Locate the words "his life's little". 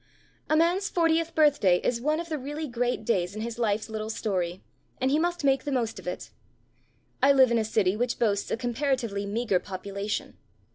3.43-4.09